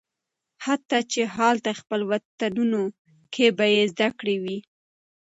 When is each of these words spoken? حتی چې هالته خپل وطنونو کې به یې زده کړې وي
حتی 0.65 0.99
چې 1.11 1.21
هالته 1.35 1.71
خپل 1.79 2.01
وطنونو 2.11 2.83
کې 3.33 3.45
به 3.57 3.65
یې 3.75 3.83
زده 3.93 4.07
کړې 4.19 4.35
وي 4.43 4.57